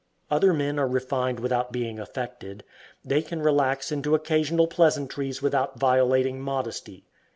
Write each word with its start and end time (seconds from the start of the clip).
Other 0.31 0.51
men 0.51 0.79
are 0.79 0.87
refined 0.87 1.39
without 1.39 1.71
being 1.71 1.99
affected. 1.99 2.63
They 3.05 3.21
can 3.21 3.39
relax 3.43 3.91
into 3.91 4.15
occasional 4.15 4.65
pleasantries 4.65 5.43
without 5.43 5.77
violating 5.79 6.41
modesty. 6.41 7.05